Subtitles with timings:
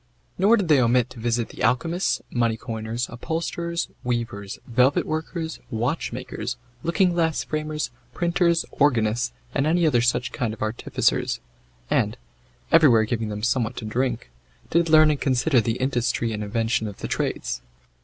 [0.39, 6.57] Nor did they omit to visit the alchemists, money coiners, upholsterers, weavers, velvet workers, watchmakers,
[6.81, 11.39] looking glass framers, printers, organists, and other such kind of artificers,
[11.91, 12.17] and,
[12.71, 14.31] everywhere giving them somewhat to drink,
[14.71, 17.61] did learn and consider the industry and invention of the trades.